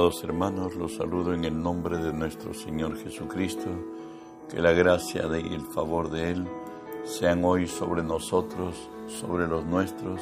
[0.00, 3.68] Amados hermanos, los saludo en el nombre de nuestro Señor Jesucristo.
[4.48, 6.48] Que la gracia y el favor de Él
[7.04, 10.18] sean hoy sobre nosotros, sobre los nuestros,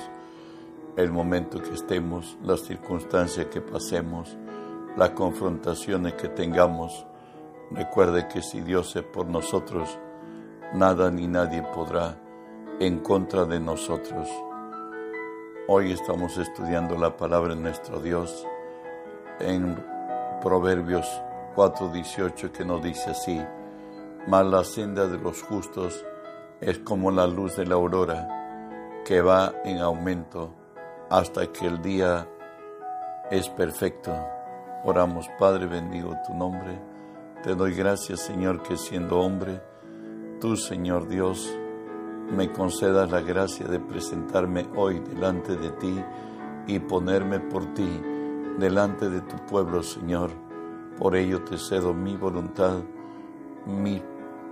[0.97, 4.37] el momento que estemos, las circunstancias que pasemos,
[4.97, 7.07] las confrontaciones que tengamos.
[7.71, 9.97] Recuerde que si Dios es por nosotros,
[10.75, 12.21] nada ni nadie podrá
[12.81, 14.29] en contra de nosotros.
[15.69, 18.45] Hoy estamos estudiando la palabra de nuestro Dios
[19.41, 19.77] en
[20.43, 21.07] Proverbios
[21.55, 23.41] 4:18 que nos dice así,
[24.27, 26.05] mas la senda de los justos
[26.61, 30.55] es como la luz de la aurora que va en aumento
[31.11, 32.29] hasta que el día
[33.31, 34.15] es perfecto.
[34.85, 36.79] Oramos, Padre, bendigo tu nombre.
[37.43, 39.61] Te doy gracias, Señor, que siendo hombre,
[40.41, 41.57] tú, Señor Dios,
[42.31, 46.05] me concedas la gracia de presentarme hoy delante de ti
[46.67, 48.03] y ponerme por ti
[48.59, 50.31] delante de tu pueblo, Señor.
[50.99, 52.83] Por ello te cedo mi voluntad,
[53.67, 54.03] mis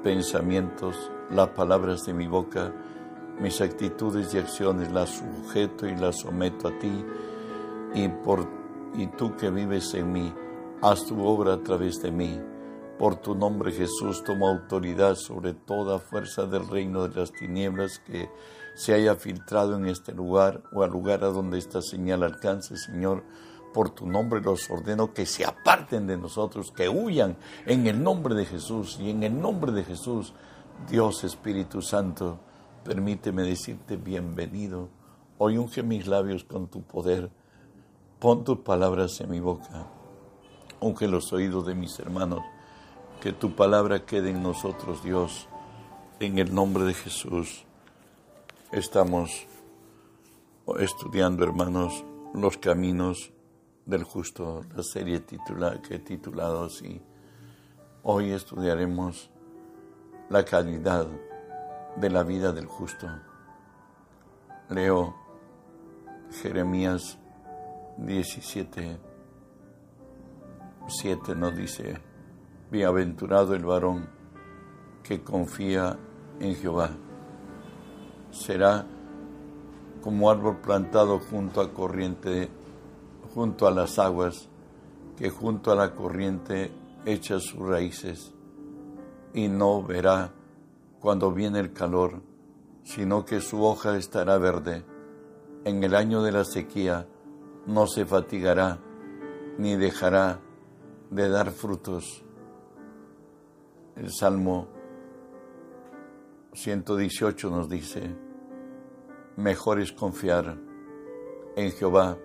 [0.02, 2.72] pensamientos, las palabras de mi boca,
[3.40, 7.04] mis actitudes y acciones, las sujeto y las someto a ti.
[7.94, 8.46] Y, por,
[8.94, 10.32] y tú que vives en mí,
[10.82, 12.40] haz tu obra a través de mí.
[12.98, 18.30] Por tu nombre Jesús tomo autoridad sobre toda fuerza del reino de las tinieblas que
[18.74, 23.22] se haya filtrado en este lugar o al lugar a donde esta señal alcance, Señor
[23.76, 28.34] por tu nombre los ordeno que se aparten de nosotros, que huyan en el nombre
[28.34, 28.96] de Jesús.
[28.98, 30.32] Y en el nombre de Jesús,
[30.88, 32.38] Dios Espíritu Santo,
[32.84, 34.88] permíteme decirte bienvenido.
[35.36, 37.30] Hoy unge mis labios con tu poder.
[38.18, 39.88] Pon tus palabras en mi boca.
[40.80, 42.40] Unge los oídos de mis hermanos.
[43.20, 45.50] Que tu palabra quede en nosotros, Dios.
[46.18, 47.66] En el nombre de Jesús.
[48.72, 49.46] Estamos
[50.78, 53.35] estudiando, hermanos, los caminos
[53.86, 57.00] del justo, la serie titula, que he titulado así.
[58.02, 59.30] Hoy estudiaremos
[60.28, 61.06] la calidad
[61.96, 63.08] de la vida del justo.
[64.68, 65.14] Leo
[66.42, 67.16] Jeremías
[67.98, 68.98] 17,
[70.88, 72.00] 7 nos dice,
[72.70, 74.08] Bienaventurado el varón
[75.04, 75.96] que confía
[76.40, 76.90] en Jehová.
[78.32, 78.84] Será
[80.02, 82.50] como árbol plantado junto a corriente
[83.36, 84.48] junto a las aguas,
[85.14, 86.72] que junto a la corriente
[87.04, 88.32] echa sus raíces,
[89.34, 90.32] y no verá
[91.00, 92.22] cuando viene el calor,
[92.82, 94.86] sino que su hoja estará verde.
[95.66, 97.06] En el año de la sequía
[97.66, 98.78] no se fatigará,
[99.58, 100.40] ni dejará
[101.10, 102.24] de dar frutos.
[103.96, 104.66] El Salmo
[106.54, 108.16] 118 nos dice,
[109.36, 110.56] mejor es confiar
[111.54, 112.16] en Jehová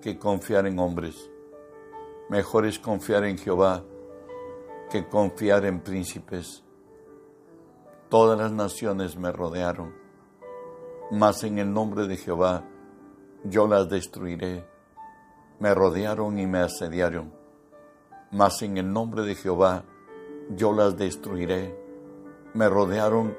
[0.00, 1.30] que confiar en hombres.
[2.28, 3.84] Mejor es confiar en Jehová
[4.90, 6.64] que confiar en príncipes.
[8.08, 9.94] Todas las naciones me rodearon,
[11.10, 12.64] mas en el nombre de Jehová
[13.44, 14.66] yo las destruiré.
[15.58, 17.32] Me rodearon y me asediaron,
[18.30, 19.84] mas en el nombre de Jehová
[20.50, 21.76] yo las destruiré.
[22.54, 23.36] Me rodearon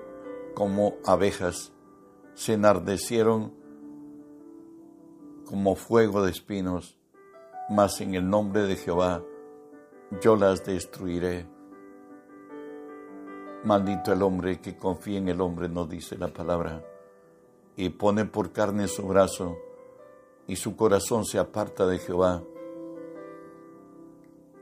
[0.54, 1.72] como abejas,
[2.36, 3.59] se enardecieron
[5.50, 6.96] como fuego de espinos,
[7.72, 9.24] mas en el nombre de Jehová
[10.22, 11.48] yo las destruiré.
[13.64, 16.86] Maldito el hombre que confía en el hombre, nos dice la palabra,
[17.76, 19.58] y pone por carne su brazo,
[20.46, 22.44] y su corazón se aparta de Jehová.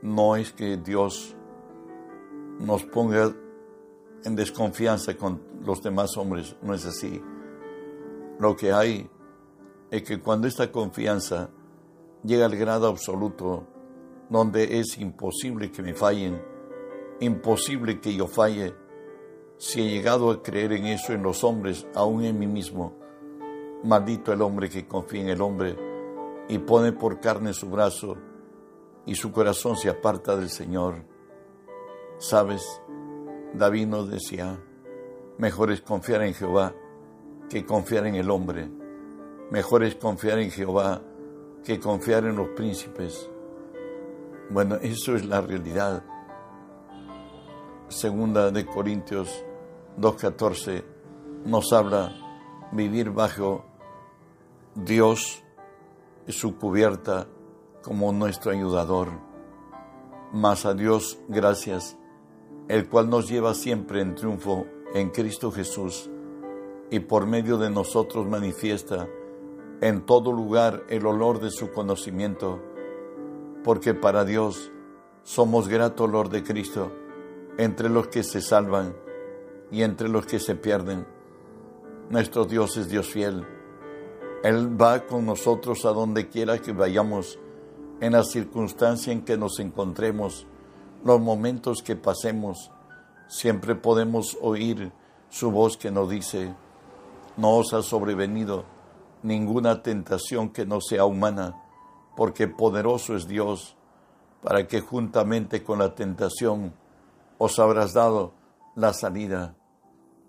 [0.00, 1.36] No es que Dios
[2.60, 3.30] nos ponga
[4.24, 7.22] en desconfianza con los demás hombres, no es así.
[8.38, 9.10] Lo que hay
[9.90, 11.50] es que cuando esta confianza
[12.22, 13.66] llega al grado absoluto,
[14.28, 16.42] donde es imposible que me fallen,
[17.20, 18.74] imposible que yo falle,
[19.56, 22.94] si he llegado a creer en eso en los hombres, aún en mí mismo,
[23.82, 25.76] maldito el hombre que confía en el hombre
[26.48, 28.16] y pone por carne su brazo
[29.06, 31.04] y su corazón se aparta del Señor.
[32.18, 32.62] Sabes,
[33.54, 34.60] David nos decía,
[35.38, 36.74] mejor es confiar en Jehová
[37.48, 38.77] que confiar en el hombre
[39.50, 41.00] Mejor es confiar en Jehová
[41.64, 43.30] que confiar en los príncipes.
[44.50, 46.04] Bueno, eso es la realidad.
[47.88, 49.44] Segunda de Corintios
[49.98, 50.84] 2.14
[51.46, 52.12] nos habla
[52.72, 53.64] vivir bajo
[54.74, 55.42] Dios
[56.26, 57.26] y su cubierta
[57.82, 59.08] como nuestro ayudador.
[60.32, 61.96] Mas a Dios gracias,
[62.68, 66.10] el cual nos lleva siempre en triunfo en Cristo Jesús
[66.90, 69.08] y por medio de nosotros manifiesta
[69.80, 72.60] en todo lugar el olor de su conocimiento.
[73.64, 74.70] porque para Dios
[75.24, 76.90] somos grato olor de Cristo
[77.58, 78.94] entre los que se salvan
[79.70, 81.06] y entre los que se pierden.
[82.08, 83.44] Nuestro Dios es Dios fiel.
[84.42, 87.38] Él va con nosotros a donde quiera que vayamos,
[88.00, 90.46] en la circunstancia en que nos encontremos,
[91.04, 92.70] los momentos que pasemos.
[93.26, 94.92] Siempre podemos oír
[95.28, 96.54] su voz que nos dice,
[97.36, 98.64] no os ha sobrevenido
[99.22, 101.62] ninguna tentación que no sea humana,
[102.16, 103.76] porque poderoso es Dios,
[104.42, 106.74] para que juntamente con la tentación
[107.38, 108.34] os habrás dado
[108.74, 109.56] la salida.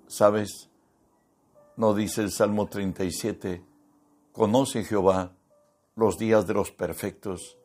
[0.08, 0.70] ¿Sabes?
[1.76, 3.64] No dice el Salmo 37,
[4.32, 5.34] conoce Jehová
[5.96, 7.58] los días de los perfectos,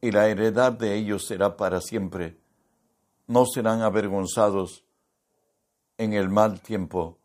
[0.00, 2.40] y la heredad de ellos será para siempre.
[3.26, 4.84] No serán avergonzados
[5.96, 7.18] en el mal tiempo,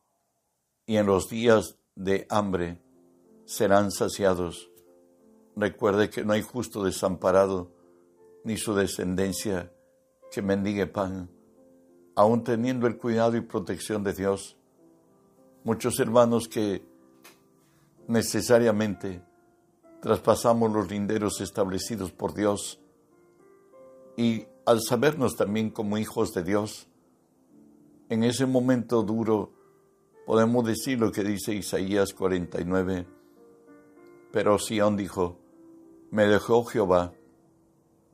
[0.86, 2.83] y en los días de hambre
[3.54, 4.72] serán saciados.
[5.56, 7.72] Recuerde que no hay justo desamparado,
[8.44, 9.72] ni su descendencia
[10.32, 11.30] que mendigue pan,
[12.16, 14.58] aun teniendo el cuidado y protección de Dios.
[15.64, 16.84] Muchos hermanos que
[18.08, 19.22] necesariamente
[20.02, 22.82] traspasamos los linderos establecidos por Dios
[24.18, 26.88] y al sabernos también como hijos de Dios,
[28.10, 29.54] en ese momento duro
[30.26, 33.13] podemos decir lo que dice Isaías 49,
[34.34, 35.38] pero Sión dijo,
[36.10, 37.14] me dejó Jehová,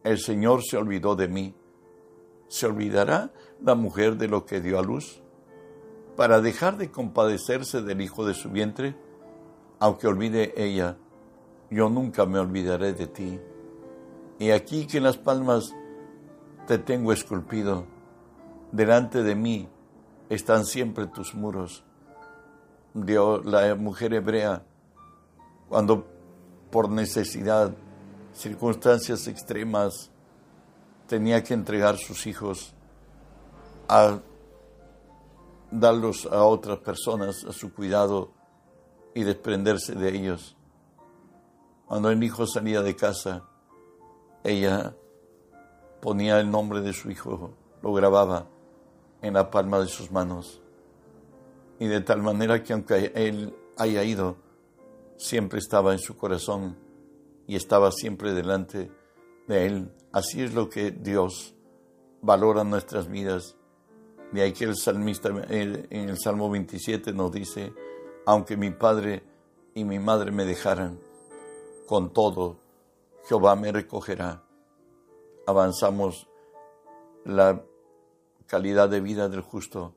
[0.04, 1.56] el Señor se olvidó de mí.
[2.50, 3.31] ¿Se olvidará
[3.62, 5.24] la mujer de lo que dio a luz?
[6.18, 8.98] Para dejar de compadecerse del hijo de su vientre,
[9.80, 10.98] aunque olvide ella,
[11.69, 13.39] yo nunca me olvidaré de ti.
[14.39, 15.74] Y aquí que en las palmas
[16.68, 17.86] te tengo esculpido,
[18.74, 19.69] delante de mí
[20.27, 21.86] están siempre tus muros.
[22.94, 24.66] Dios, la mujer hebrea
[25.69, 26.06] cuando
[26.71, 27.75] por necesidad,
[28.33, 30.12] circunstancias extremas,
[31.07, 32.74] tenía que entregar sus hijos
[33.88, 34.19] a
[35.71, 38.31] darlos a otras personas a su cuidado
[39.13, 40.56] y desprenderse de ellos.
[41.88, 43.44] Cuando el hijo salía de casa,
[44.44, 44.95] ella
[46.01, 47.51] ponía el nombre de su hijo,
[47.81, 48.45] lo grababa
[49.21, 50.62] en la palma de sus manos.
[51.80, 54.38] Y de tal manera que aunque él haya ido,
[55.19, 56.77] siempre estaba en su corazón
[57.45, 58.89] y estaba siempre delante
[59.48, 59.92] de Él.
[60.13, 61.54] Así es lo que Dios
[62.21, 63.57] valora nuestras vidas.
[64.31, 67.74] De ahí que el salmista en el Salmo 27 nos dice,
[68.25, 69.24] aunque mi padre
[69.74, 71.00] y mi madre me dejaran,
[71.86, 72.57] con todo
[73.27, 74.44] Jehová me recogerá.
[75.45, 76.27] Avanzamos
[77.25, 77.62] la
[78.45, 79.94] calidad de vida del justo.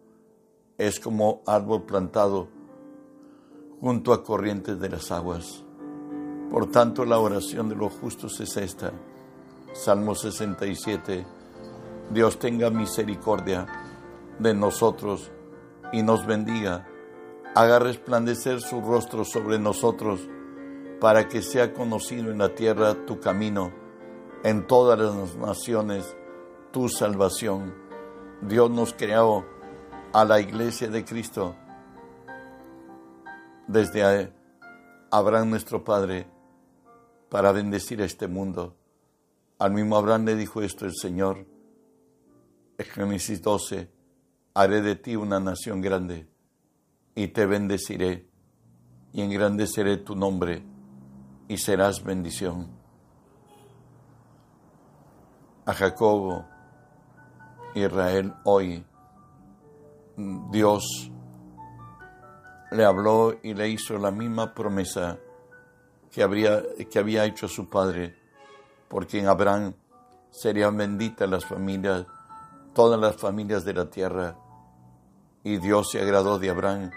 [0.79, 2.49] Es como árbol plantado
[3.83, 5.65] junto a corrientes de las aguas.
[6.49, 8.93] Por tanto, la oración de los justos es esta.
[9.73, 11.27] Salmo 67.
[12.11, 13.67] Dios tenga misericordia
[14.39, 15.33] de nosotros
[15.93, 16.87] y nos bendiga.
[17.57, 20.21] Haga resplandecer su rostro sobre nosotros
[21.01, 23.73] para que sea conocido en la tierra tu camino,
[24.45, 26.17] en todas las naciones
[26.71, 27.75] tu salvación.
[28.43, 29.45] Dios nos creó
[30.13, 31.57] a la iglesia de Cristo
[33.67, 34.33] desde
[35.11, 36.27] Abraham nuestro Padre
[37.29, 38.77] para bendecir a este mundo.
[39.59, 41.47] Al mismo Abraham le dijo esto el Señor,
[42.79, 43.91] en Génesis 12,
[44.55, 46.29] haré de ti una nación grande
[47.15, 48.29] y te bendeciré
[49.13, 50.63] y engrandeceré tu nombre
[51.49, 52.69] y serás bendición.
[55.65, 56.45] A Jacobo,
[57.75, 58.85] Israel, hoy
[60.51, 61.11] Dios
[62.73, 65.19] le habló y le hizo la misma promesa
[66.11, 68.17] que, habría, que había hecho su padre,
[68.89, 69.75] porque en Abraham
[70.31, 72.07] serían benditas las familias,
[72.75, 74.37] todas las familias de la tierra.
[75.45, 76.91] Y Dios se agradó de Abraham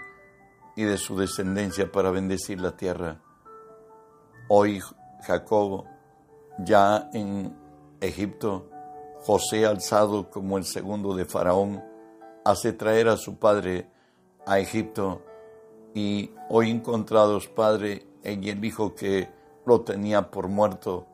[0.76, 3.20] y de su descendencia para bendecir la tierra.
[4.48, 4.80] Hoy
[5.22, 5.84] Jacob,
[6.58, 7.56] ya en
[8.00, 8.70] Egipto,
[9.20, 11.82] José alzado como el segundo de Faraón,
[12.44, 13.90] hace traer a su padre
[14.46, 15.22] a Egipto
[15.96, 19.30] y hoy encontrados, Padre, en el hijo que
[19.64, 21.06] lo tenía por muerto,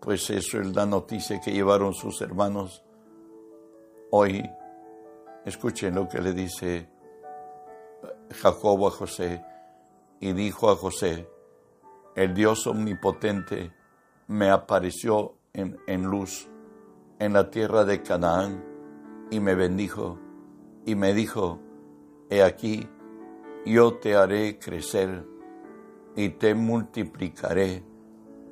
[0.00, 2.82] pues eso es la noticia que llevaron sus hermanos.
[4.10, 4.42] Hoy,
[5.44, 6.88] escuchen lo que le dice
[8.42, 9.40] Jacobo a José,
[10.18, 11.28] y dijo a José,
[12.16, 13.72] el Dios omnipotente
[14.26, 16.48] me apareció en, en luz
[17.20, 18.64] en la tierra de Canaán
[19.30, 20.18] y me bendijo
[20.84, 21.60] y me dijo,
[22.30, 22.88] he aquí,
[23.64, 25.24] yo te haré crecer
[26.16, 27.84] y te multiplicaré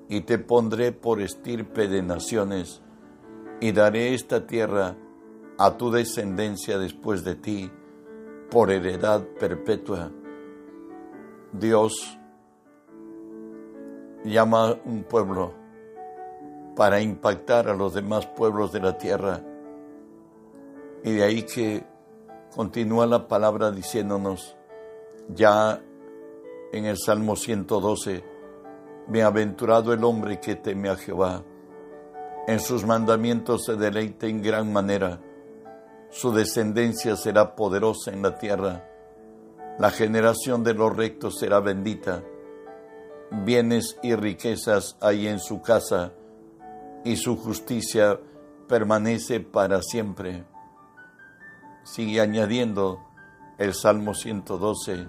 [0.08, 2.82] y te pondré por estirpe de naciones,
[3.60, 4.94] y daré esta tierra
[5.58, 7.70] a tu descendencia después de ti,
[8.50, 10.10] por heredad perpetua.
[11.52, 12.18] Dios
[14.24, 15.54] llama a un pueblo
[16.76, 19.40] para impactar a los demás pueblos de la tierra.
[21.04, 21.84] Y de ahí que
[22.54, 24.58] continúa la palabra diciéndonos,
[25.28, 25.82] ya
[26.72, 28.24] en el Salmo 112,
[29.08, 31.44] Bienaventurado el hombre que teme a Jehová.
[32.46, 35.20] En sus mandamientos se deleite en gran manera.
[36.10, 38.88] Su descendencia será poderosa en la tierra.
[39.78, 42.22] La generación de los rectos será bendita.
[43.30, 46.12] Bienes y riquezas hay en su casa,
[47.04, 48.20] y su justicia
[48.68, 50.44] permanece para siempre.
[51.84, 53.00] Sigue añadiendo
[53.62, 55.06] el Salmo 112,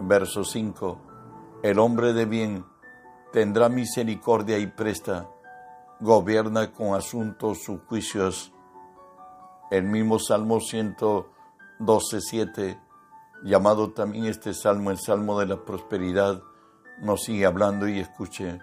[0.00, 0.98] verso 5.
[1.62, 2.66] El hombre de bien
[3.32, 5.30] tendrá misericordia y presta,
[6.00, 8.52] gobierna con asuntos sus juicios.
[9.70, 12.80] El mismo Salmo 112, 7,
[13.44, 16.42] llamado también este salmo el Salmo de la Prosperidad,
[16.98, 18.58] nos sigue hablando y escuche.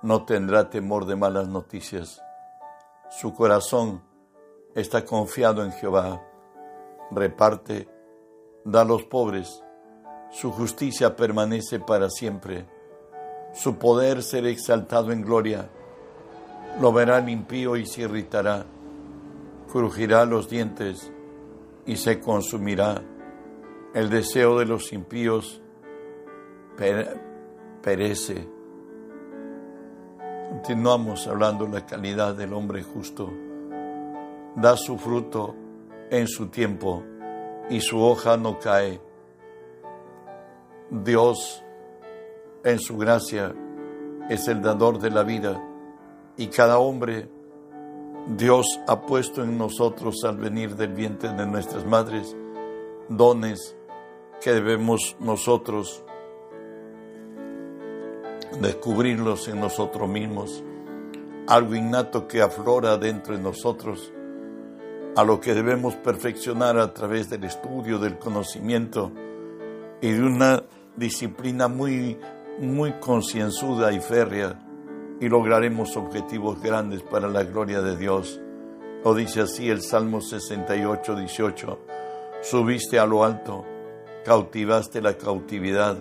[0.00, 2.22] No tendrá temor de malas noticias.
[3.10, 4.02] Su corazón
[4.74, 6.22] está confiado en Jehová.
[7.10, 7.97] Reparte,
[8.64, 9.62] da a los pobres.
[10.30, 12.66] Su justicia permanece para siempre
[13.52, 15.68] su poder será exaltado en gloria.
[16.80, 18.64] Lo verá impío y se irritará,
[19.72, 21.12] crujirá los dientes
[21.86, 23.02] y se consumirá.
[23.94, 25.60] El deseo de los impíos
[27.82, 28.46] perece.
[30.50, 33.32] Continuamos hablando de la calidad del hombre justo.
[34.54, 35.54] Da su fruto
[36.10, 37.02] en su tiempo
[37.70, 39.00] y su hoja no cae.
[40.90, 41.62] Dios
[42.64, 43.54] en su gracia
[44.28, 45.62] es el dador de la vida
[46.36, 47.28] y cada hombre
[48.36, 52.36] Dios ha puesto en nosotros al venir del vientre de nuestras madres
[53.08, 53.74] dones
[54.40, 56.04] que debemos nosotros
[58.60, 60.62] descubrirlos en nosotros mismos,
[61.46, 64.12] algo innato que aflora dentro de nosotros,
[65.18, 69.10] a lo que debemos perfeccionar a través del estudio, del conocimiento
[70.00, 70.62] y de una
[70.94, 72.16] disciplina muy
[72.60, 74.60] muy concienzuda y férrea
[75.20, 78.40] y lograremos objetivos grandes para la gloria de Dios.
[79.04, 81.78] Lo dice así el Salmo 68, 18.
[82.40, 83.64] Subiste a lo alto,
[84.24, 85.98] cautivaste la cautividad,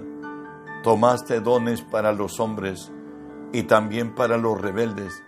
[0.83, 2.91] tomaste dones para los hombres
[3.51, 5.23] y también para los rebeldes,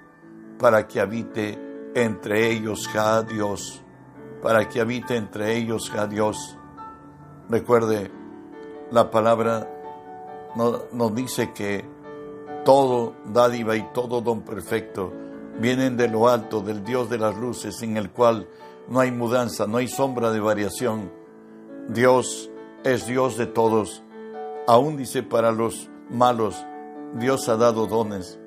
[0.59, 1.68] para que habite
[2.03, 3.81] entre ellos ja Dios,
[4.41, 6.57] para que habite entre ellos ja Dios.
[7.49, 8.11] Recuerde,
[8.91, 9.67] la palabra
[10.55, 11.85] nos, dice que
[12.65, 15.13] todo dádiva y todo don perfecto
[15.59, 18.47] vienen de lo alto, del Dios de las luces, en el cual
[18.87, 21.11] no hay mudanza, no hay sombra de variación.
[21.87, 22.49] Dios
[22.83, 24.03] es Dios de todos.
[24.67, 26.65] Aún dice para los malos,
[27.15, 28.38] Dios ha dado dones,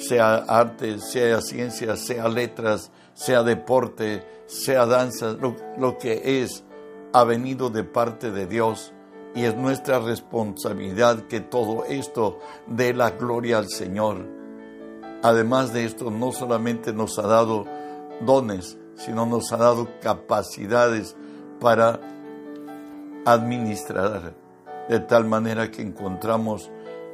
[0.00, 6.64] sea arte, sea ciencia, sea letras, sea deporte, sea danza, lo, lo que es,
[7.12, 8.92] ha venido de parte de Dios
[9.34, 14.26] y es nuestra responsabilidad que todo esto dé la gloria al Señor.
[15.22, 17.66] Además de esto, no solamente nos ha dado
[18.20, 21.16] dones, sino nos ha dado capacidades
[21.60, 22.00] para
[23.24, 24.34] administrar,
[24.88, 26.70] de tal manera que encontramos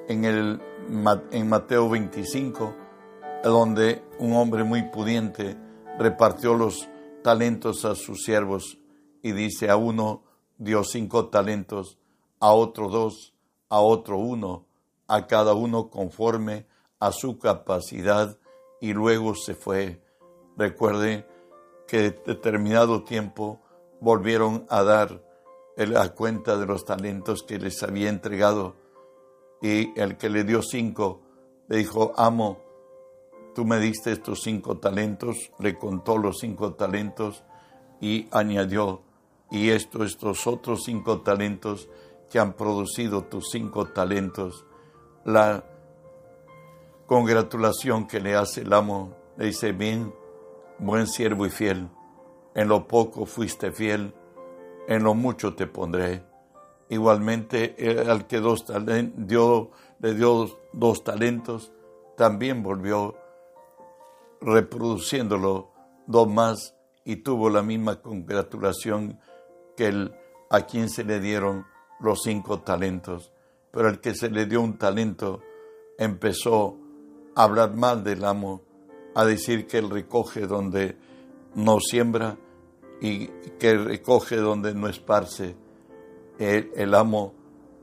[0.08, 2.74] en, el, en Mateo 25,
[3.42, 5.56] donde un hombre muy pudiente
[5.98, 6.88] repartió los
[7.22, 8.78] talentos a sus siervos
[9.22, 10.22] y dice a uno
[10.58, 11.98] dio cinco talentos,
[12.38, 13.34] a otro dos,
[13.68, 14.66] a otro uno,
[15.08, 16.66] a cada uno conforme
[17.00, 18.38] a su capacidad
[18.80, 20.00] y luego se fue.
[20.56, 21.26] Recuerde
[21.88, 23.60] que determinado tiempo
[24.00, 25.22] volvieron a dar
[25.76, 28.76] la cuenta de los talentos que les había entregado
[29.62, 31.22] y el que le dio cinco
[31.68, 32.58] le dijo, amo,
[33.54, 37.42] tú me diste estos cinco talentos, le contó los cinco talentos
[38.00, 39.02] y añadió,
[39.50, 41.88] y esto, estos otros cinco talentos
[42.30, 44.64] que han producido tus cinco talentos,
[45.25, 45.64] la
[47.06, 50.14] congratulación que le hace el amo, le dice, bien,
[50.78, 51.88] buen siervo y fiel,
[52.54, 54.14] en lo poco fuiste fiel,
[54.88, 56.22] en lo mucho te pondré.
[56.88, 57.74] Igualmente,
[58.08, 58.64] al que dos
[59.16, 61.72] dio, le dio dos talentos,
[62.16, 63.16] también volvió
[64.40, 65.72] reproduciéndolo
[66.06, 66.74] dos más
[67.04, 69.18] y tuvo la misma congratulación
[69.76, 70.14] que el
[70.48, 71.66] a quien se le dieron
[71.98, 73.32] los cinco talentos,
[73.72, 75.40] pero el que se le dio un talento
[75.98, 76.76] empezó
[77.36, 78.62] hablar mal del amo,
[79.14, 80.96] a decir que él recoge donde
[81.54, 82.36] no siembra
[83.00, 83.28] y
[83.58, 85.56] que recoge donde no esparce.
[86.38, 87.34] El, amo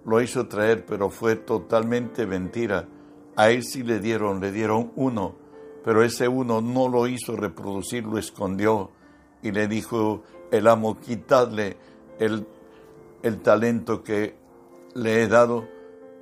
[0.05, 2.87] lo hizo traer, pero fue totalmente mentira.
[3.35, 5.35] A él sí le dieron, le dieron uno,
[5.83, 8.91] pero ese uno no lo hizo reproducir, lo escondió
[9.41, 11.77] y le dijo el amo, quitadle
[12.19, 12.45] el,
[13.23, 14.35] el talento que
[14.93, 15.67] le he dado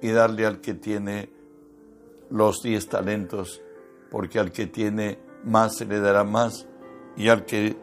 [0.02, 1.30] y darle al que tiene
[2.30, 3.62] los diez talentos,
[4.10, 6.66] porque al que tiene más se le dará más
[7.18, 7.76] y al que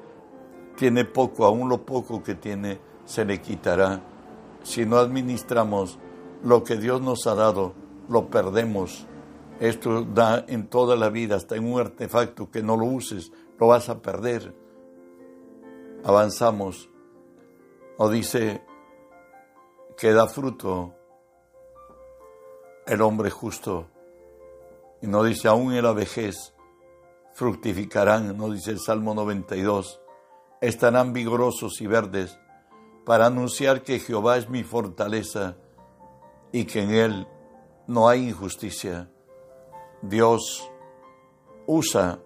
[0.77, 4.01] tiene poco, aún lo poco que tiene, se le quitará.
[4.63, 5.99] Si no administramos
[6.43, 7.75] lo que Dios nos ha dado,
[8.09, 9.07] lo perdemos.
[9.61, 13.69] Esto da en toda la vida, hasta en un artefacto que no lo uses, lo
[13.69, 14.55] vas a perder.
[16.05, 16.89] Avanzamos.
[17.97, 18.63] O dice
[19.97, 20.95] que da fruto
[22.87, 23.89] el hombre justo.
[25.03, 26.55] Y no dice aún en la vejez
[27.35, 30.01] fructificarán, no dice el Salmo 92
[30.61, 32.39] estarán vigorosos y verdes
[33.09, 35.57] para anunciar que Jehová es mi fortaleza
[36.53, 37.29] y que en Él
[37.87, 39.11] no hay injusticia.
[40.03, 40.71] Dios
[41.67, 42.19] usa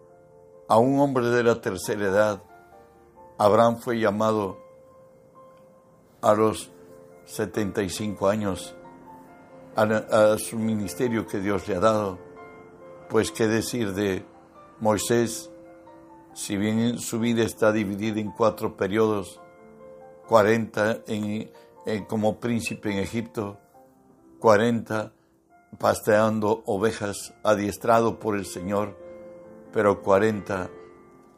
[0.66, 2.42] a un hombre de la tercera edad.
[3.38, 4.58] Abraham fue llamado
[6.20, 6.72] a los
[7.26, 8.74] 75 años
[9.76, 12.18] a, su ministerio que Dios le ha dado.
[13.08, 14.26] Pues qué decir de
[14.80, 15.48] Moisés,
[16.34, 19.41] si bien su vida está dividida en cuatro periodos,
[20.32, 21.04] 40
[22.08, 23.58] como príncipe en Egipto,
[24.38, 25.12] 40
[25.78, 28.96] pasteando ovejas adiestrado por el Señor,
[29.74, 30.70] pero 40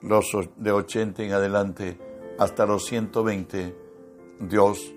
[0.03, 0.27] los
[0.59, 1.99] de 80 en adelante
[2.39, 3.77] hasta los 120
[4.39, 4.95] Dios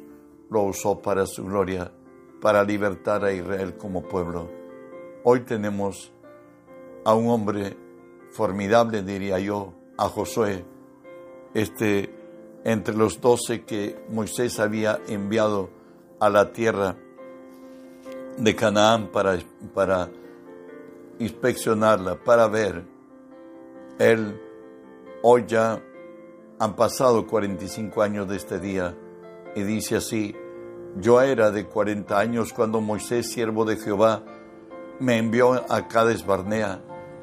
[0.52, 1.92] lo usó para su gloria,
[2.40, 4.48] para libertar a Israel como pueblo.
[5.24, 6.14] Hoy tenemos
[7.04, 7.76] a un hombre
[8.30, 10.64] formidable, diría yo, a Josué,
[11.56, 12.17] este,
[12.68, 15.70] entre los doce que Moisés había enviado
[16.20, 16.98] a la tierra
[18.38, 19.40] de Canaán para,
[19.74, 20.10] para
[21.18, 22.84] inspeccionarla, para ver.
[24.00, 24.38] Él,
[25.24, 25.82] hoy ya
[26.60, 28.98] han pasado 45 años de este día
[29.56, 30.36] y dice así,
[30.98, 34.24] yo era de 40 años cuando Moisés, siervo de Jehová,
[35.00, 36.82] me envió a Cades Barnea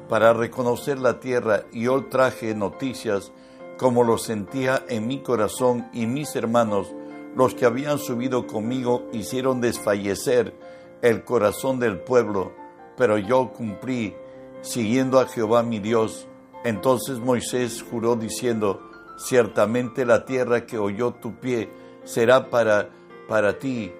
[0.09, 3.31] para reconocer la tierra y yo traje noticias
[3.77, 6.93] como lo sentía en mi corazón y mis hermanos,
[7.35, 10.53] los que habían subido conmigo, hicieron desfallecer
[11.01, 12.53] el corazón del pueblo,
[12.97, 14.15] pero yo cumplí
[14.61, 16.27] siguiendo a Jehová mi Dios.
[16.63, 18.81] Entonces Moisés juró diciendo,
[19.17, 21.69] ciertamente la tierra que oyó tu pie
[22.05, 22.89] será para,
[23.27, 23.91] para ti.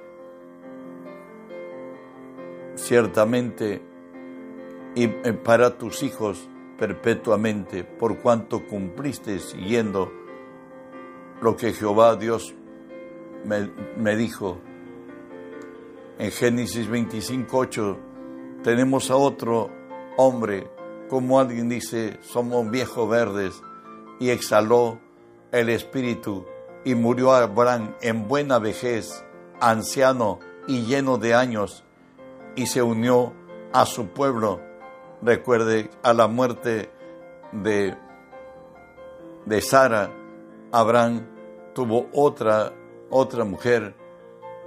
[2.75, 3.81] Ciertamente
[4.95, 10.11] y eh, para tus hijos perpetuamente, por cuanto cumpliste siguiendo
[11.41, 12.53] lo que Jehová Dios
[13.45, 14.57] me, dijo.
[16.17, 17.67] En Génesis 25,
[18.63, 19.69] tenemos a otro
[20.17, 20.67] hombre,
[21.09, 23.61] como alguien dice, somos viejos verdes,
[24.19, 24.99] y exhaló
[25.51, 26.45] el espíritu
[26.83, 29.25] y murió Abraham en buena vejez,
[29.59, 31.83] anciano y lleno de años,
[32.55, 33.33] y se unió
[33.73, 34.61] a su pueblo
[35.21, 36.89] Recuerde, a la muerte
[37.51, 37.95] de,
[39.45, 40.11] de Sara,
[40.71, 41.25] Abraham
[41.73, 42.73] tuvo otra,
[43.09, 43.95] otra mujer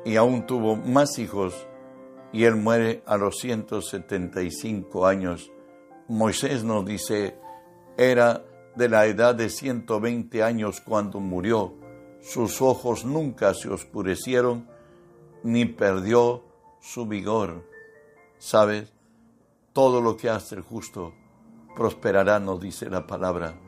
[0.05, 1.67] y aún tuvo más hijos
[2.33, 5.51] y él muere a los 175 años.
[6.09, 7.39] Moisés nos dice,
[7.97, 8.45] era
[8.77, 11.75] de la edad de 120 años cuando murió.
[12.21, 14.69] Sus ojos nunca se oscurecieron
[15.43, 16.45] ni perdió
[16.81, 17.65] su vigor.
[18.39, 18.93] ¿Sabes?
[19.79, 21.15] Todo lo que hace el justo
[21.77, 23.61] prosperará, nos dice la palabra.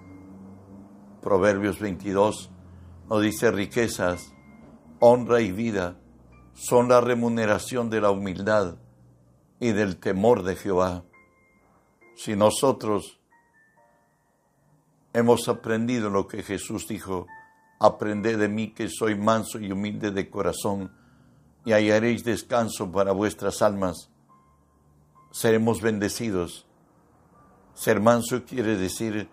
[1.23, 2.51] Proverbios 22
[3.09, 4.35] nos dice riquezas,
[4.99, 6.01] honra y vida
[6.53, 8.79] son la remuneración de la humildad
[9.61, 11.05] y del temor de Jehová.
[12.17, 13.21] Si nosotros
[15.13, 17.29] hemos aprendido lo que Jesús dijo,
[17.79, 20.93] aprended de mí que soy manso y humilde de corazón,
[21.65, 24.11] y hallaréis descanso para vuestras almas
[25.31, 26.67] seremos bendecidos.
[27.75, 29.29] Ser manso quiere decir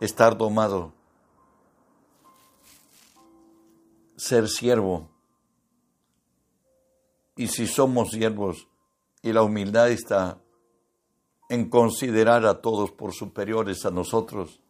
[0.00, 0.92] estar domado,
[4.16, 5.08] ser siervo.
[7.36, 8.68] Y si somos siervos
[9.22, 10.40] y la humildad está
[11.48, 14.60] en considerar a todos por superiores a nosotros,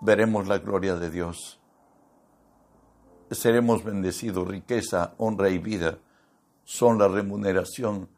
[0.00, 1.60] veremos la gloria de Dios.
[3.30, 5.98] Seremos bendecidos, riqueza, honra y vida
[6.64, 8.08] son la remuneración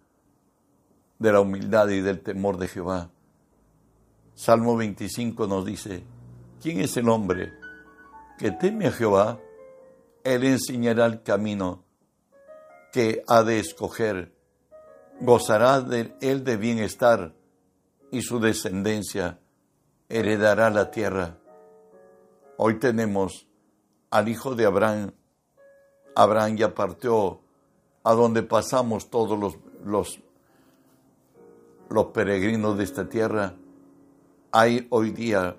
[1.19, 3.11] de la humildad y del temor de Jehová.
[4.35, 6.03] Salmo 25 nos dice,
[6.61, 7.53] ¿quién es el hombre
[8.39, 9.39] que teme a Jehová?
[10.25, 11.85] Él enseñará el camino
[12.93, 14.35] que ha de escoger.
[15.21, 17.35] Gozará de él de bienestar
[18.11, 19.39] y su descendencia
[20.09, 21.39] heredará la tierra.
[22.57, 23.49] Hoy tenemos
[24.11, 25.13] al hijo de Abraham.
[26.15, 27.41] Abraham ya partió
[28.05, 30.21] a donde pasamos todos los, los,
[31.91, 33.55] los peregrinos de esta tierra.
[34.53, 35.57] Hay hoy día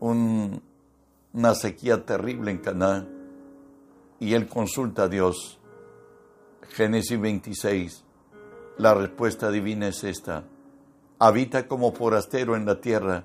[0.00, 3.08] una sequía terrible en Canaán
[4.20, 5.58] y él consulta a Dios.
[6.70, 8.04] Génesis 26,
[8.78, 10.44] la respuesta divina es esta.
[11.18, 13.24] Habita como forastero en la tierra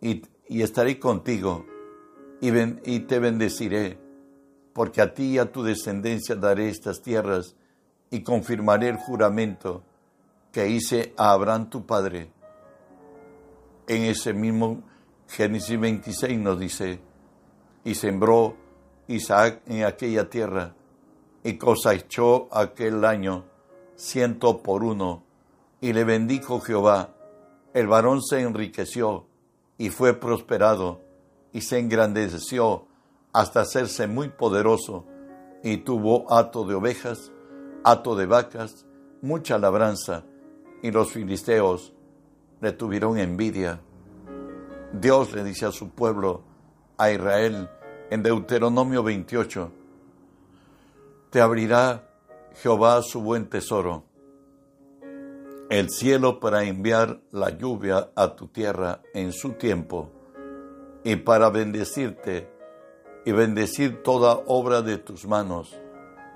[0.00, 1.64] y, estaré contigo
[2.40, 2.50] y,
[2.84, 3.98] y te bendeciré,
[4.72, 7.56] porque a ti y a tu descendencia daré estas tierras
[8.10, 9.82] y confirmaré el juramento
[10.54, 12.30] que hice a Abraham tu padre.
[13.88, 14.84] En ese mismo
[15.26, 17.00] Génesis 26 nos dice,
[17.82, 18.54] y sembró
[19.08, 20.76] Isaac en aquella tierra
[21.42, 23.44] y cosechó aquel año
[23.96, 25.24] ciento por uno,
[25.80, 27.14] y le bendijo Jehová.
[27.74, 29.26] El varón se enriqueció
[29.76, 31.00] y fue prosperado,
[31.52, 32.86] y se engrandeció
[33.32, 35.04] hasta hacerse muy poderoso,
[35.64, 37.32] y tuvo hato de ovejas,
[37.82, 38.86] hato de vacas,
[39.20, 40.24] mucha labranza,
[40.84, 41.94] y los filisteos
[42.60, 43.80] le tuvieron envidia.
[44.92, 46.42] Dios le dice a su pueblo,
[46.98, 47.70] a Israel,
[48.10, 49.72] en Deuteronomio 28,
[51.30, 52.10] te abrirá
[52.60, 54.04] Jehová su buen tesoro,
[55.70, 60.10] el cielo para enviar la lluvia a tu tierra en su tiempo,
[61.02, 62.46] y para bendecirte
[63.24, 65.74] y bendecir toda obra de tus manos,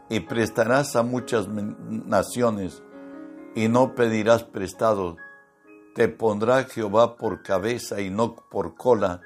[0.08, 2.82] y prestarás a muchas naciones,
[3.58, 5.16] y no pedirás prestado.
[5.96, 9.20] Te pondrá Jehová por cabeza y no por cola,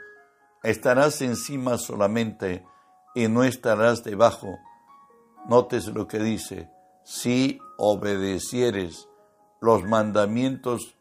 [0.62, 2.64] estarás encima solamente,
[3.14, 4.58] y no estarás debajo
[5.46, 6.70] Notes lo que dice,
[7.04, 9.06] si obedecieres
[9.60, 10.94] los mandamientos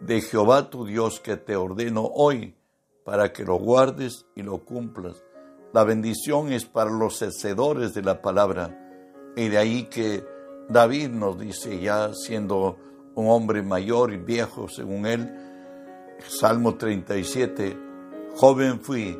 [0.00, 2.54] de Jehová tu Dios que te ordeno hoy
[3.04, 5.22] para que lo guardes y lo cumplas.
[5.74, 8.78] La bendición es para los hacedores de la palabra.
[9.36, 10.24] Y de ahí que
[10.70, 12.78] David nos dice, ya siendo
[13.14, 15.28] un hombre mayor y viejo según él,
[16.26, 17.76] Salmo 37,
[18.36, 19.18] joven fui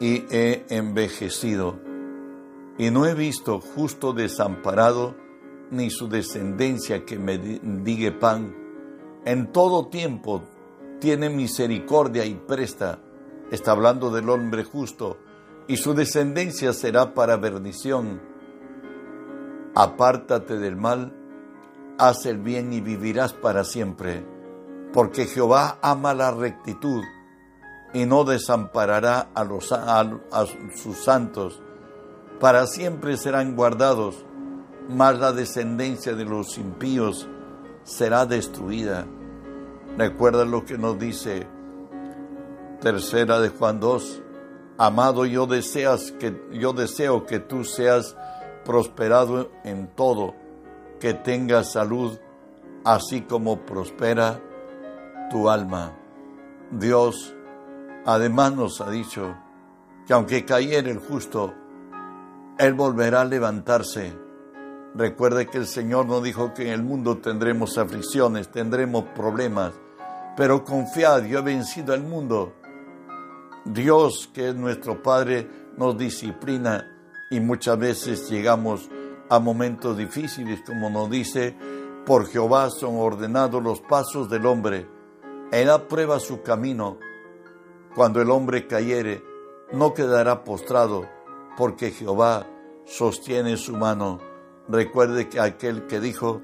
[0.00, 1.78] y he envejecido
[2.76, 5.14] y no he visto justo desamparado,
[5.70, 8.54] ni su descendencia que me digue pan.
[9.24, 10.42] En todo tiempo
[11.00, 12.98] tiene misericordia y presta,
[13.50, 15.18] está hablando del hombre justo,
[15.66, 18.33] y su descendencia será para bendición.
[19.74, 21.12] Apártate del mal,
[21.98, 24.24] haz el bien y vivirás para siempre,
[24.92, 27.02] porque Jehová ama la rectitud
[27.92, 31.60] y no desamparará a, sus santos
[32.40, 34.16] para siempre serán guardados,
[34.88, 37.28] mas la descendencia de los impíos
[37.84, 39.06] será destruida.
[39.96, 41.46] Recuerda lo que nos dice
[42.80, 44.22] tercera de Juan 2.
[44.76, 48.16] Amado, yo deseas que yo deseo que tú seas
[48.64, 50.34] prosperado en todo,
[51.00, 52.18] que tengas salud,
[52.84, 54.40] así como prospera
[55.30, 55.92] tu alma.
[56.70, 57.34] Dios
[58.04, 59.36] además nos ha dicho
[60.06, 61.54] que aunque cayera el justo,
[62.58, 64.12] él volverá a levantarse.
[64.94, 69.72] Recuerde que el Señor nos dijo que en el mundo tendremos aflicciones, tendremos problemas,
[70.36, 72.52] pero confiad, yo he vencido al mundo.
[73.64, 76.93] Dios, que es nuestro Padre, nos disciplina
[77.34, 78.88] y muchas veces llegamos
[79.28, 81.56] a momentos difíciles, como nos dice,
[82.06, 84.86] por Jehová son ordenados los pasos del hombre.
[85.50, 86.98] Él aprueba su camino.
[87.96, 89.24] Cuando el hombre cayere,
[89.72, 91.08] no quedará postrado
[91.56, 92.46] porque Jehová
[92.84, 94.20] sostiene su mano.
[94.68, 96.40] Recuerde que aquel que dijo,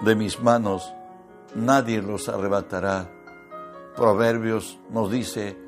[0.00, 0.94] de mis manos
[1.54, 3.10] nadie los arrebatará.
[3.94, 5.58] Proverbios nos dice,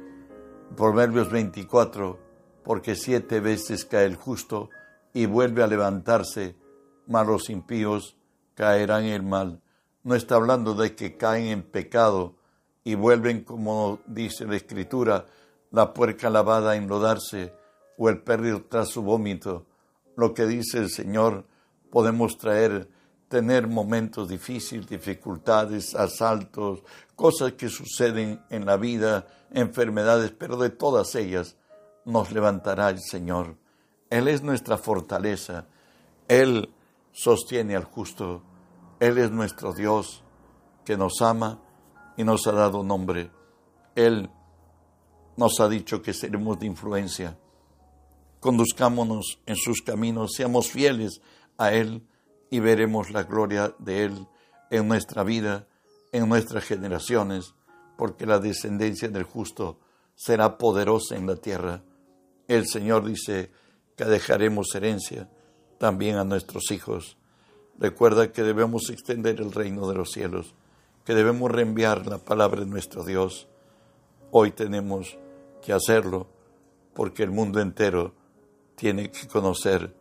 [0.74, 2.29] Proverbios 24,
[2.70, 4.70] porque siete veces cae el justo
[5.12, 6.54] y vuelve a levantarse,
[7.08, 8.16] mas los impíos
[8.54, 9.60] caerán en el mal.
[10.04, 12.36] No está hablando de que caen en pecado
[12.84, 15.26] y vuelven, como dice la Escritura,
[15.72, 17.52] la puerca lavada a enlodarse,
[17.98, 19.66] o el perro tras su vómito.
[20.16, 21.46] Lo que dice el Señor,
[21.90, 22.88] podemos traer,
[23.26, 26.84] tener momentos difíciles, dificultades, asaltos,
[27.16, 31.56] cosas que suceden en la vida, enfermedades, pero de todas ellas
[32.04, 33.56] nos levantará el Señor.
[34.08, 35.66] Él es nuestra fortaleza.
[36.28, 36.72] Él
[37.12, 38.42] sostiene al justo.
[38.98, 40.22] Él es nuestro Dios
[40.84, 41.60] que nos ama
[42.16, 43.30] y nos ha dado nombre.
[43.94, 44.30] Él
[45.36, 47.38] nos ha dicho que seremos de influencia.
[48.40, 51.20] Conduzcámonos en sus caminos, seamos fieles
[51.58, 52.06] a Él
[52.50, 54.26] y veremos la gloria de Él
[54.70, 55.66] en nuestra vida,
[56.12, 57.54] en nuestras generaciones,
[57.96, 59.78] porque la descendencia del justo
[60.14, 61.82] será poderosa en la tierra.
[62.50, 63.48] El Señor dice
[63.94, 65.28] que dejaremos herencia
[65.78, 67.16] también a nuestros hijos.
[67.78, 70.56] Recuerda que debemos extender el reino de los cielos,
[71.04, 73.46] que debemos reenviar la palabra de nuestro Dios.
[74.32, 75.16] Hoy tenemos
[75.62, 76.26] que hacerlo
[76.92, 78.14] porque el mundo entero
[78.74, 79.94] tiene que conocer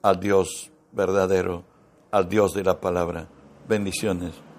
[0.00, 1.64] al Dios verdadero,
[2.12, 3.28] al Dios de la palabra.
[3.68, 4.49] Bendiciones.